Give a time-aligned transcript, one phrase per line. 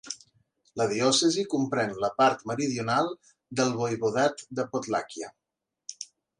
[0.79, 3.11] La diòcesi comprèn la part meridional
[3.61, 5.35] del voivodat de Podlàquia.